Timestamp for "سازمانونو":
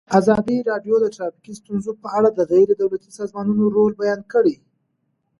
3.19-3.63